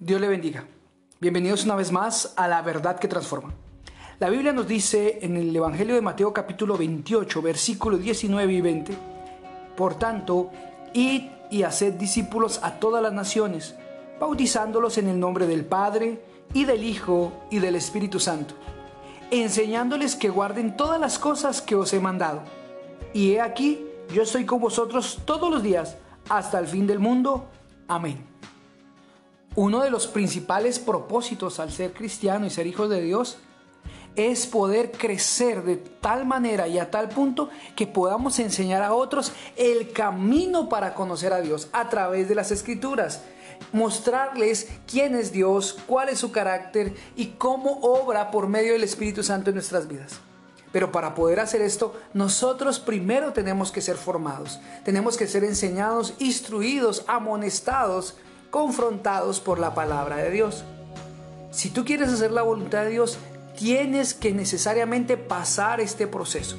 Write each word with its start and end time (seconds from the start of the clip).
Dios 0.00 0.20
le 0.20 0.28
bendiga. 0.28 0.64
Bienvenidos 1.20 1.64
una 1.64 1.74
vez 1.74 1.90
más 1.90 2.32
a 2.36 2.46
la 2.46 2.62
verdad 2.62 3.00
que 3.00 3.08
transforma. 3.08 3.52
La 4.20 4.30
Biblia 4.30 4.52
nos 4.52 4.68
dice 4.68 5.18
en 5.22 5.36
el 5.36 5.54
Evangelio 5.54 5.96
de 5.96 6.00
Mateo 6.00 6.32
capítulo 6.32 6.78
28, 6.78 7.42
versículos 7.42 8.00
19 8.00 8.52
y 8.52 8.60
20, 8.60 8.98
Por 9.76 9.96
tanto, 9.96 10.52
id 10.94 11.22
y 11.50 11.64
haced 11.64 11.94
discípulos 11.94 12.60
a 12.62 12.78
todas 12.78 13.02
las 13.02 13.12
naciones, 13.12 13.74
bautizándolos 14.20 14.98
en 14.98 15.08
el 15.08 15.18
nombre 15.18 15.48
del 15.48 15.64
Padre, 15.64 16.22
y 16.54 16.64
del 16.64 16.84
Hijo, 16.84 17.32
y 17.50 17.58
del 17.58 17.74
Espíritu 17.74 18.20
Santo, 18.20 18.54
enseñándoles 19.32 20.14
que 20.14 20.28
guarden 20.28 20.76
todas 20.76 21.00
las 21.00 21.18
cosas 21.18 21.60
que 21.60 21.74
os 21.74 21.92
he 21.92 21.98
mandado. 21.98 22.42
Y 23.12 23.32
he 23.32 23.40
aquí, 23.40 23.84
yo 24.14 24.22
estoy 24.22 24.46
con 24.46 24.60
vosotros 24.60 25.18
todos 25.24 25.50
los 25.50 25.60
días, 25.60 25.96
hasta 26.28 26.60
el 26.60 26.68
fin 26.68 26.86
del 26.86 27.00
mundo. 27.00 27.48
Amén. 27.88 28.38
Uno 29.58 29.82
de 29.82 29.90
los 29.90 30.06
principales 30.06 30.78
propósitos 30.78 31.58
al 31.58 31.72
ser 31.72 31.92
cristiano 31.92 32.46
y 32.46 32.50
ser 32.50 32.68
hijos 32.68 32.88
de 32.88 33.00
Dios 33.00 33.38
es 34.14 34.46
poder 34.46 34.92
crecer 34.92 35.64
de 35.64 35.74
tal 35.76 36.24
manera 36.24 36.68
y 36.68 36.78
a 36.78 36.92
tal 36.92 37.08
punto 37.08 37.48
que 37.74 37.88
podamos 37.88 38.38
enseñar 38.38 38.84
a 38.84 38.92
otros 38.92 39.32
el 39.56 39.90
camino 39.90 40.68
para 40.68 40.94
conocer 40.94 41.32
a 41.32 41.40
Dios 41.40 41.66
a 41.72 41.88
través 41.88 42.28
de 42.28 42.36
las 42.36 42.52
escrituras. 42.52 43.22
Mostrarles 43.72 44.68
quién 44.86 45.16
es 45.16 45.32
Dios, 45.32 45.76
cuál 45.88 46.08
es 46.08 46.20
su 46.20 46.30
carácter 46.30 46.94
y 47.16 47.30
cómo 47.30 47.80
obra 47.80 48.30
por 48.30 48.46
medio 48.46 48.74
del 48.74 48.84
Espíritu 48.84 49.24
Santo 49.24 49.50
en 49.50 49.54
nuestras 49.56 49.88
vidas. 49.88 50.20
Pero 50.70 50.92
para 50.92 51.16
poder 51.16 51.40
hacer 51.40 51.62
esto, 51.62 51.96
nosotros 52.14 52.78
primero 52.78 53.32
tenemos 53.32 53.72
que 53.72 53.80
ser 53.80 53.96
formados, 53.96 54.60
tenemos 54.84 55.16
que 55.16 55.26
ser 55.26 55.42
enseñados, 55.42 56.14
instruidos, 56.20 57.02
amonestados 57.08 58.14
confrontados 58.50 59.40
por 59.40 59.58
la 59.58 59.74
palabra 59.74 60.16
de 60.16 60.30
Dios. 60.30 60.64
Si 61.50 61.70
tú 61.70 61.84
quieres 61.84 62.08
hacer 62.08 62.30
la 62.30 62.42
voluntad 62.42 62.84
de 62.84 62.90
Dios, 62.90 63.18
tienes 63.56 64.14
que 64.14 64.32
necesariamente 64.32 65.16
pasar 65.16 65.80
este 65.80 66.06
proceso. 66.06 66.56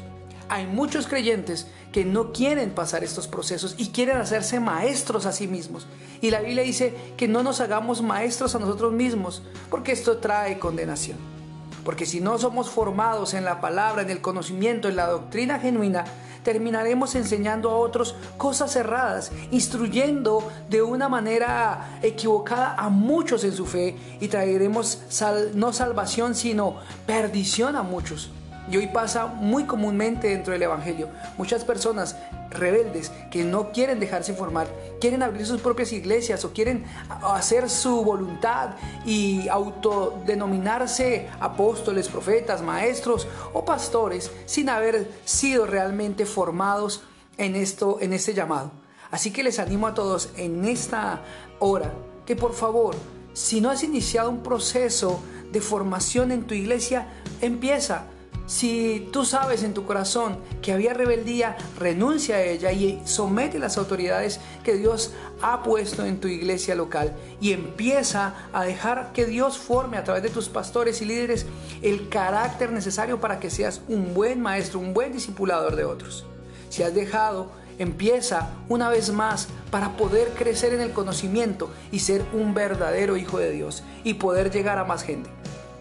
Hay 0.50 0.66
muchos 0.66 1.08
creyentes 1.08 1.68
que 1.92 2.06
no 2.06 2.32
quieren 2.34 2.72
pasar 2.72 3.04
estos 3.04 3.28
procesos 3.28 3.76
y 3.78 3.90
quieren 3.90 4.18
hacerse 4.18 4.60
maestros 4.60 5.26
a 5.26 5.32
sí 5.32 5.48
mismos. 5.48 5.88
Y 6.22 6.32
la 6.32 6.42
Biblia 6.42 6.64
dice 6.64 6.94
que 7.18 7.28
no 7.28 7.44
nos 7.44 7.62
hagamos 7.62 8.02
maestros 8.02 8.56
a 8.56 8.60
nosotros 8.60 8.94
mismos, 8.94 9.44
porque 9.70 9.92
esto 9.92 10.18
trae 10.18 10.60
condenación. 10.60 11.39
Porque 11.84 12.06
si 12.06 12.20
no 12.20 12.38
somos 12.38 12.70
formados 12.70 13.34
en 13.34 13.46
la 13.46 13.62
palabra, 13.62 14.02
en 14.02 14.10
el 14.10 14.22
conocimiento, 14.22 14.88
en 14.88 14.96
la 14.96 15.08
doctrina 15.08 15.60
genuina, 15.60 16.06
terminaremos 16.44 17.16
enseñando 17.16 17.70
a 17.70 17.76
otros 17.76 18.16
cosas 18.38 18.76
erradas, 18.76 19.32
instruyendo 19.52 20.48
de 20.70 20.82
una 20.82 21.10
manera 21.10 22.00
equivocada 22.02 22.76
a 22.76 22.90
muchos 22.90 23.44
en 23.44 23.54
su 23.54 23.66
fe 23.66 23.96
y 24.20 24.28
traeremos 24.28 25.00
no 25.54 25.74
salvación, 25.74 26.36
sino 26.36 26.78
perdición 27.06 27.76
a 27.76 27.84
muchos. 27.84 28.32
Y 28.70 28.78
hoy 28.78 28.88
pasa 28.88 29.26
muy 29.26 29.64
comúnmente 29.64 30.30
dentro 30.30 30.54
del 30.54 30.62
Evangelio. 30.62 31.10
Muchas 31.38 31.64
personas 31.64 32.16
rebeldes 32.52 33.12
que 33.32 33.44
no 33.44 33.72
quieren 33.72 34.00
dejarse 34.00 34.34
formar, 34.34 34.68
quieren 35.02 35.24
abrir 35.24 35.46
sus 35.46 35.62
propias 35.62 35.92
iglesias 35.92 36.46
o 36.46 36.54
quieren 36.54 36.86
hacer 37.24 37.70
su 37.70 38.04
voluntad 38.04 38.72
y 39.06 39.48
autodenominarse 39.50 41.30
apóstoles, 41.40 42.08
profetas, 42.10 42.62
maestros 42.62 43.28
o 43.54 43.66
pastores 43.66 44.32
sin 44.46 44.70
haber 44.70 45.10
sido 45.26 45.66
realmente 45.66 46.26
formados 46.26 47.02
en 47.38 47.56
esto, 47.56 47.98
en 48.02 48.14
este 48.14 48.34
llamado. 48.34 48.72
Así 49.12 49.32
que 49.32 49.44
les 49.44 49.58
animo 49.58 49.88
a 49.88 49.94
todos 49.96 50.30
en 50.38 50.66
esta 50.66 51.22
hora 51.58 51.92
que 52.26 52.36
por 52.36 52.54
favor, 52.54 52.96
si 53.34 53.62
no 53.62 53.72
has 53.72 53.84
iniciado 53.84 54.30
un 54.30 54.44
proceso 54.44 55.20
de 55.52 55.62
formación 55.62 56.32
en 56.32 56.46
tu 56.46 56.54
iglesia, 56.54 57.08
empieza 57.42 58.06
si 58.50 59.08
tú 59.14 59.26
sabes 59.26 59.62
en 59.62 59.76
tu 59.76 59.86
corazón 59.86 60.40
que 60.64 60.74
había 60.74 60.96
rebeldía, 60.96 61.56
renuncia 61.78 62.38
a 62.38 62.42
ella 62.42 62.72
y 62.72 63.00
somete 63.06 63.60
las 63.60 63.78
autoridades 63.78 64.40
que 64.64 64.74
Dios 64.74 65.14
ha 65.44 65.62
puesto 65.62 66.04
en 66.04 66.20
tu 66.20 66.28
iglesia 66.28 66.74
local 66.74 67.16
y 67.40 67.54
empieza 67.54 68.34
a 68.52 68.64
dejar 68.64 69.12
que 69.14 69.28
Dios 69.28 69.60
forme 69.60 69.98
a 69.98 70.04
través 70.04 70.24
de 70.24 70.32
tus 70.32 70.50
pastores 70.50 71.00
y 71.04 71.06
líderes 71.06 71.46
el 71.84 72.10
carácter 72.10 72.72
necesario 72.72 73.22
para 73.22 73.40
que 73.40 73.52
seas 73.52 73.82
un 73.88 74.16
buen 74.16 74.42
maestro, 74.42 74.80
un 74.80 74.96
buen 74.96 75.14
discipulador 75.14 75.76
de 75.76 75.86
otros. 75.86 76.26
Si 76.70 76.82
has 76.82 76.96
dejado, 76.96 77.52
empieza 77.78 78.50
una 78.68 78.90
vez 78.90 79.12
más 79.12 79.48
para 79.70 79.96
poder 79.96 80.30
crecer 80.30 80.74
en 80.74 80.82
el 80.82 80.92
conocimiento 80.92 81.70
y 81.92 82.00
ser 82.00 82.26
un 82.34 82.56
verdadero 82.56 83.16
hijo 83.16 83.38
de 83.38 83.52
Dios 83.52 83.84
y 84.04 84.16
poder 84.16 84.50
llegar 84.50 84.80
a 84.80 84.86
más 84.86 85.04
gente. 85.04 85.30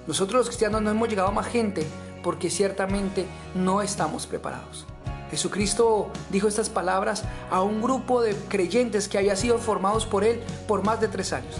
Nosotros 0.07 0.41
los 0.41 0.47
cristianos 0.49 0.83
no 0.83 0.91
hemos 0.91 1.09
llegado 1.09 1.29
a 1.29 1.33
más 1.33 1.47
gente 1.47 1.87
porque 2.23 2.51
ciertamente 2.51 3.27
no 3.55 3.83
estamos 3.83 4.27
preparados. 4.27 4.87
Jesucristo 5.31 6.11
dijo 6.31 6.49
estas 6.49 6.71
palabras 6.71 7.25
a 7.51 7.63
un 7.63 7.83
grupo 7.83 8.23
de 8.23 8.35
creyentes 8.49 9.09
que 9.09 9.19
había 9.19 9.37
sido 9.37 9.59
formados 9.59 10.07
por 10.07 10.25
Él 10.25 10.41
por 10.67 10.85
más 10.85 11.01
de 11.01 11.09
tres 11.09 11.33
años. 11.33 11.57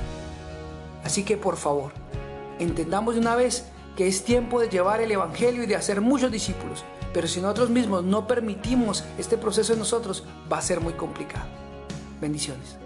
Así 1.05 1.23
que 1.23 1.37
por 1.37 1.57
favor, 1.57 1.93
entendamos 2.59 3.15
de 3.15 3.21
una 3.21 3.37
vez 3.37 3.67
que 3.97 4.07
es 4.07 4.25
tiempo 4.25 4.61
de 4.61 4.69
llevar 4.69 5.01
el 5.01 5.11
Evangelio 5.11 5.63
y 5.63 5.67
de 5.67 5.77
hacer 5.77 6.01
muchos 6.01 6.31
discípulos, 6.31 6.85
pero 7.13 7.27
si 7.27 7.41
nosotros 7.41 7.71
mismos 7.71 8.05
no 8.05 8.27
permitimos 8.27 9.05
este 9.19 9.37
proceso 9.37 9.73
en 9.73 9.81
nosotros, 9.81 10.25
va 10.51 10.59
a 10.59 10.63
ser 10.63 10.81
muy 10.81 10.95
complicado. 10.95 11.47
Bendiciones. 12.21 12.77